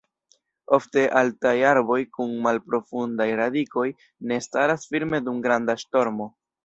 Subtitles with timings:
[0.77, 3.85] Ofte altaj arboj kun malprofundaj radikoj
[4.33, 6.29] ne staras firme dum granda ŝtormo.